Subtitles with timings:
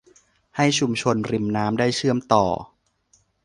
[0.55, 2.45] ให้ชุมชนริมน้ำได้เชื่อมต่อ